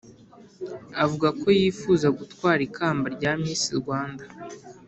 [1.03, 4.23] avuga ko yifuza gutwara ikamba rya miss rwanda